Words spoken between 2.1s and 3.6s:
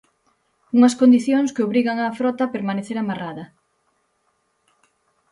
frota a permanecer amarrada.